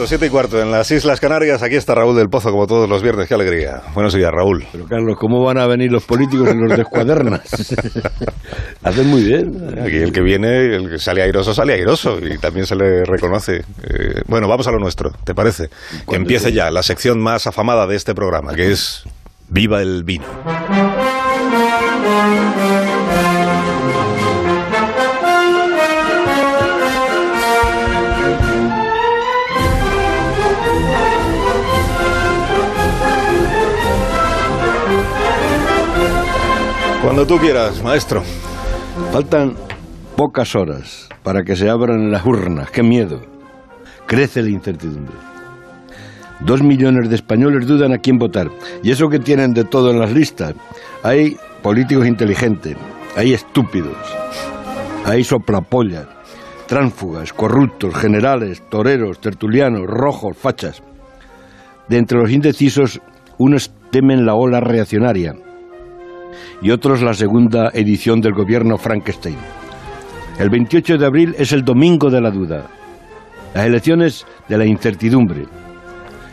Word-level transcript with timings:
cuarto, 0.00 0.08
siete 0.08 0.26
y 0.26 0.30
cuarto 0.30 0.62
en 0.62 0.70
las 0.70 0.90
Islas 0.90 1.20
Canarias. 1.20 1.62
Aquí 1.62 1.74
está 1.74 1.94
Raúl 1.94 2.16
del 2.16 2.28
Pozo, 2.28 2.50
como 2.50 2.66
todos 2.66 2.88
los 2.88 3.02
viernes. 3.02 3.28
Qué 3.28 3.34
alegría. 3.34 3.82
Buenos 3.92 4.14
días, 4.14 4.30
Raúl. 4.32 4.64
Pero 4.72 4.86
Carlos, 4.86 5.16
¿cómo 5.18 5.44
van 5.44 5.58
a 5.58 5.66
venir 5.66 5.92
los 5.92 6.04
políticos 6.04 6.48
y 6.54 6.58
los 6.58 6.74
descuadernas? 6.74 7.42
Hacen 8.82 9.06
muy 9.08 9.22
bien. 9.22 9.78
Aquí 9.78 9.96
el 9.96 10.10
que 10.10 10.22
viene, 10.22 10.74
el 10.74 10.88
que 10.88 10.98
sale 10.98 11.20
airoso, 11.20 11.52
sale 11.52 11.74
airoso 11.74 12.16
y 12.18 12.38
también 12.38 12.64
se 12.64 12.76
le 12.76 13.04
reconoce. 13.04 13.56
Eh, 13.56 14.22
bueno, 14.26 14.48
vamos 14.48 14.66
a 14.68 14.70
lo 14.70 14.78
nuestro, 14.78 15.10
¿te 15.24 15.34
parece? 15.34 15.68
Que 16.08 16.16
empiece 16.16 16.50
ya 16.50 16.70
la 16.70 16.82
sección 16.82 17.20
más 17.20 17.46
afamada 17.46 17.86
de 17.86 17.96
este 17.96 18.14
programa, 18.14 18.54
que 18.54 18.72
es 18.72 19.04
Viva 19.50 19.82
el 19.82 20.04
vino. 20.04 20.24
Cuando 37.10 37.26
tú 37.26 37.38
quieras, 37.38 37.82
maestro. 37.82 38.22
Faltan 39.10 39.56
pocas 40.14 40.54
horas 40.54 41.08
para 41.24 41.42
que 41.42 41.56
se 41.56 41.68
abran 41.68 42.12
las 42.12 42.24
urnas. 42.24 42.70
¡Qué 42.70 42.84
miedo! 42.84 43.20
Crece 44.06 44.42
la 44.42 44.50
incertidumbre. 44.50 45.16
Dos 46.38 46.62
millones 46.62 47.10
de 47.10 47.16
españoles 47.16 47.66
dudan 47.66 47.92
a 47.92 47.98
quién 47.98 48.16
votar. 48.16 48.48
Y 48.84 48.92
eso 48.92 49.08
que 49.08 49.18
tienen 49.18 49.54
de 49.54 49.64
todo 49.64 49.90
en 49.90 49.98
las 49.98 50.12
listas. 50.12 50.54
Hay 51.02 51.36
políticos 51.64 52.06
inteligentes, 52.06 52.76
hay 53.16 53.34
estúpidos, 53.34 53.96
hay 55.04 55.24
soplapollas, 55.24 56.06
tránsfugas, 56.68 57.32
corruptos, 57.32 57.92
generales, 57.92 58.62
toreros, 58.70 59.20
tertulianos, 59.20 59.82
rojos, 59.84 60.36
fachas. 60.36 60.80
De 61.88 61.98
entre 61.98 62.18
los 62.18 62.30
indecisos, 62.30 63.00
unos 63.36 63.72
temen 63.90 64.24
la 64.24 64.34
ola 64.34 64.60
reaccionaria 64.60 65.34
y 66.62 66.70
otros 66.70 67.02
la 67.02 67.14
segunda 67.14 67.70
edición 67.72 68.20
del 68.20 68.32
gobierno 68.32 68.76
Frankenstein. 68.78 69.38
El 70.38 70.50
28 70.50 70.98
de 70.98 71.06
abril 71.06 71.34
es 71.38 71.52
el 71.52 71.62
domingo 71.64 72.10
de 72.10 72.20
la 72.20 72.30
duda, 72.30 72.66
las 73.54 73.66
elecciones 73.66 74.26
de 74.48 74.58
la 74.58 74.66
incertidumbre, 74.66 75.46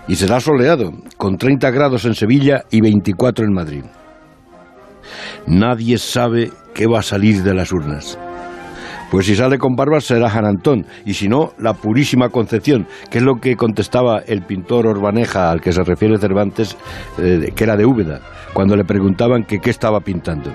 y 0.08 0.16
será 0.16 0.40
soleado, 0.40 0.92
con 1.18 1.38
30 1.38 1.70
grados 1.72 2.06
en 2.06 2.16
Sevilla 2.16 2.64
y 2.72 2.82
24 2.82 3.46
en 3.46 3.54
Madrid. 3.54 3.84
Nadie 5.46 5.98
sabe 5.98 6.52
qué 6.74 6.88
va 6.88 7.00
a 7.00 7.04
salir 7.04 7.44
de 7.44 7.54
las 7.54 7.72
urnas. 7.72 8.18
Pues 9.12 9.26
si 9.26 9.36
sale 9.36 9.58
con 9.58 9.76
barbas 9.76 10.04
será 10.04 10.30
Jan 10.30 10.46
Antón, 10.46 10.86
y 11.06 11.14
si 11.14 11.30
no, 11.30 11.54
la 11.60 11.74
purísima 11.74 12.28
Concepción, 12.30 12.88
que 13.10 13.20
es 13.20 13.24
lo 13.24 13.36
que 13.36 13.56
contestaba 13.56 14.20
el 14.28 14.42
pintor 14.42 14.86
Orbaneja 14.86 15.50
al 15.50 15.62
que 15.62 15.72
se 15.72 15.84
refiere 15.84 16.18
Cervantes, 16.18 16.78
eh, 17.18 17.54
que 17.56 17.64
era 17.64 17.78
de 17.78 17.86
Úbeda, 17.86 18.20
cuando 18.54 18.76
le 18.76 18.84
preguntaban 18.84 19.44
que 19.46 19.60
qué 19.60 19.70
estaba 19.70 20.02
pintando. 20.02 20.52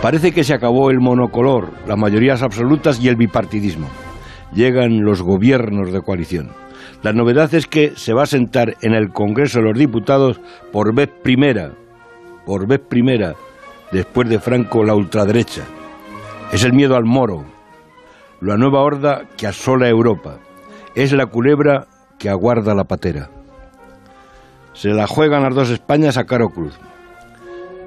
Parece 0.00 0.30
que 0.30 0.44
se 0.44 0.54
acabó 0.54 0.90
el 0.90 1.00
monocolor, 1.00 1.72
las 1.88 1.98
mayorías 1.98 2.44
absolutas 2.44 3.00
y 3.00 3.08
el 3.08 3.16
bipartidismo. 3.16 3.88
Llegan 4.54 5.02
los 5.02 5.22
gobiernos 5.22 5.92
de 5.92 6.02
coalición. 6.02 6.50
La 7.02 7.12
novedad 7.12 7.52
es 7.52 7.66
que 7.66 7.94
se 7.96 8.12
va 8.12 8.22
a 8.22 8.26
sentar 8.26 8.76
en 8.80 8.94
el 8.94 9.10
Congreso 9.10 9.58
de 9.58 9.64
los 9.64 9.78
Diputados 9.78 10.40
por 10.72 10.94
vez 10.94 11.10
primera, 11.22 11.72
por 12.46 12.68
vez 12.68 12.80
primera, 12.88 13.34
después 13.90 14.28
de 14.28 14.38
Franco, 14.38 14.84
la 14.84 14.94
ultraderecha. 14.94 15.64
Es 16.50 16.64
el 16.64 16.72
miedo 16.72 16.96
al 16.96 17.04
moro, 17.04 17.44
la 18.40 18.56
nueva 18.56 18.80
horda 18.80 19.28
que 19.36 19.46
asola 19.46 19.86
Europa. 19.86 20.38
Es 20.94 21.12
la 21.12 21.26
culebra 21.26 21.86
que 22.18 22.30
aguarda 22.30 22.74
la 22.74 22.84
patera. 22.84 23.28
Se 24.72 24.88
la 24.88 25.06
juegan 25.06 25.42
las 25.42 25.54
dos 25.54 25.68
Españas 25.68 26.16
a 26.16 26.24
caro 26.24 26.48
cruz. 26.48 26.78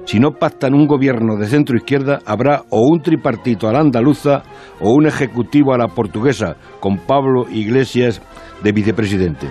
Si 0.04 0.20
no 0.20 0.32
pactan 0.32 0.74
un 0.74 0.86
gobierno 0.86 1.36
de 1.36 1.46
centro 1.46 1.76
izquierda, 1.76 2.20
habrá 2.24 2.62
o 2.70 2.86
un 2.86 3.02
tripartito 3.02 3.68
a 3.68 3.72
la 3.72 3.80
andaluza 3.80 4.44
o 4.80 4.92
un 4.92 5.06
ejecutivo 5.06 5.74
a 5.74 5.78
la 5.78 5.88
portuguesa, 5.88 6.54
con 6.78 6.98
Pablo 6.98 7.46
Iglesias 7.50 8.22
de 8.62 8.70
vicepresidente. 8.70 9.48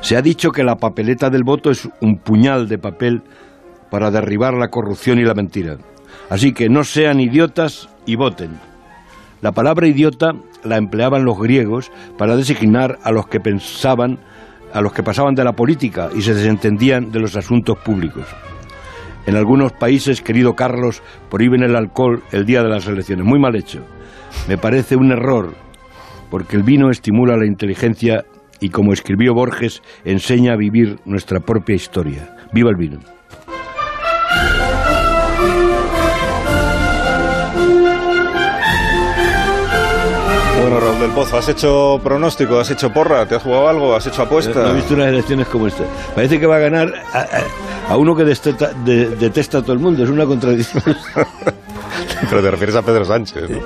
Se 0.00 0.16
ha 0.16 0.22
dicho 0.22 0.50
que 0.50 0.64
la 0.64 0.76
papeleta 0.76 1.30
del 1.30 1.44
voto 1.44 1.70
es 1.70 1.88
un 2.00 2.16
puñal 2.18 2.66
de 2.66 2.78
papel 2.78 3.22
para 3.88 4.10
derribar 4.10 4.54
la 4.54 4.68
corrupción 4.68 5.20
y 5.20 5.24
la 5.24 5.34
mentira. 5.34 5.76
Así 6.30 6.52
que 6.52 6.68
no 6.68 6.84
sean 6.84 7.20
idiotas 7.20 7.88
y 8.06 8.16
voten. 8.16 8.50
La 9.40 9.52
palabra 9.52 9.86
idiota 9.86 10.34
la 10.64 10.76
empleaban 10.76 11.24
los 11.24 11.38
griegos 11.38 11.90
para 12.16 12.36
designar 12.36 12.98
a 13.02 13.10
los 13.10 13.26
que 13.26 13.40
pensaban, 13.40 14.18
a 14.72 14.80
los 14.80 14.92
que 14.92 15.02
pasaban 15.02 15.34
de 15.34 15.44
la 15.44 15.52
política 15.52 16.10
y 16.14 16.22
se 16.22 16.34
desentendían 16.34 17.10
de 17.10 17.20
los 17.20 17.36
asuntos 17.36 17.78
públicos. 17.78 18.26
En 19.26 19.36
algunos 19.36 19.72
países, 19.72 20.20
querido 20.20 20.54
Carlos, 20.54 21.02
prohíben 21.30 21.62
el 21.62 21.76
alcohol 21.76 22.22
el 22.32 22.44
día 22.44 22.62
de 22.62 22.68
las 22.68 22.86
elecciones. 22.86 23.24
Muy 23.24 23.38
mal 23.38 23.54
hecho. 23.54 23.84
Me 24.48 24.58
parece 24.58 24.96
un 24.96 25.12
error, 25.12 25.54
porque 26.30 26.56
el 26.56 26.62
vino 26.62 26.90
estimula 26.90 27.36
la 27.36 27.46
inteligencia 27.46 28.24
y, 28.60 28.70
como 28.70 28.92
escribió 28.92 29.34
Borges, 29.34 29.82
enseña 30.04 30.54
a 30.54 30.56
vivir 30.56 30.98
nuestra 31.04 31.40
propia 31.40 31.74
historia. 31.74 32.36
¡Viva 32.52 32.70
el 32.70 32.76
vino! 32.76 32.98
Del 41.02 41.10
Pozo, 41.12 41.36
¿has 41.38 41.48
hecho 41.48 42.00
pronóstico? 42.02 42.58
¿Has 42.60 42.70
hecho 42.70 42.92
porra? 42.92 43.26
¿Te 43.26 43.34
has 43.36 43.42
jugado 43.42 43.68
algo? 43.68 43.94
¿Has 43.94 44.06
hecho 44.06 44.22
apuesta? 44.22 44.62
No 44.62 44.70
he 44.70 44.74
visto 44.74 44.94
unas 44.94 45.08
elecciones 45.08 45.46
como 45.48 45.66
esta. 45.66 45.84
Parece 46.14 46.38
que 46.40 46.46
va 46.46 46.56
a 46.56 46.60
ganar 46.60 46.92
a, 47.12 47.18
a- 47.18 47.92
a 47.92 47.96
uno 47.96 48.14
que 48.16 48.24
desteta- 48.24 48.72
de- 48.84 49.10
detesta 49.16 49.58
a 49.58 49.62
todo 49.62 49.72
el 49.72 49.78
mundo. 49.80 50.02
Es 50.04 50.08
una 50.10 50.24
contradicción. 50.26 50.82
Pero 52.30 52.40
te 52.42 52.50
refieres 52.50 52.76
a 52.76 52.82
Pedro 52.82 53.04
Sánchez, 53.04 53.50
¿no? 53.50 53.58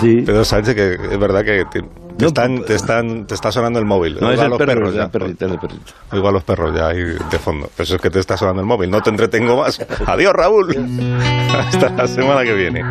Sí. 0.00 0.22
Pedro 0.24 0.44
Sánchez, 0.44 0.74
que 0.74 0.94
es 0.94 1.18
verdad 1.18 1.44
que 1.44 1.64
te, 1.70 1.82
te 1.82 1.88
No, 2.18 2.28
están, 2.28 2.64
te, 2.64 2.74
están, 2.74 3.26
te 3.26 3.34
está 3.34 3.52
sonando 3.52 3.78
el 3.78 3.84
móvil. 3.84 4.16
No, 4.20 4.30
es 4.30 4.40
el 4.40 4.48
los 4.48 4.58
perro, 4.58 4.72
perros 4.74 4.94
ya. 4.94 5.08
perrito, 5.08 5.44
el 5.46 5.58
perrito. 5.58 5.92
Oigo 6.12 6.28
a 6.28 6.32
los 6.32 6.44
perros 6.44 6.74
ya 6.74 6.88
ahí 6.88 7.02
de 7.02 7.38
fondo. 7.38 7.68
Pero 7.76 7.84
eso 7.84 7.96
es 7.96 8.00
que 8.00 8.08
te 8.10 8.20
está 8.20 8.36
sonando 8.36 8.62
el 8.62 8.66
móvil. 8.66 8.88
No 8.90 9.02
te 9.02 9.10
entretengo 9.10 9.56
más. 9.58 9.84
Adiós, 10.06 10.32
Raúl. 10.32 10.74
Hasta 11.50 11.90
la 11.90 12.06
semana 12.06 12.44
que 12.44 12.54
viene. 12.54 12.82